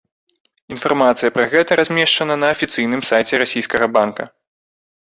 Інфармацыя 0.75 1.33
пра 1.35 1.45
гэта 1.53 1.71
размешчана 1.81 2.39
на 2.45 2.53
афіцыйным 2.55 3.01
сайце 3.13 3.33
расійскага 3.45 3.85
банка. 4.01 4.23